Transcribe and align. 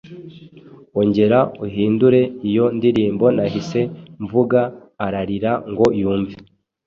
ongera 0.99 1.39
uhindure 1.65 2.21
iyo 2.49 2.65
ndirimbo 2.77 3.25
Nahise 3.35 3.81
mvuga: 4.23 4.59
ararira 5.05 5.51
ngo 5.71 5.85
yumve. 5.99 6.35